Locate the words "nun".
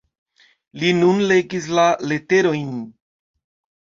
1.01-1.19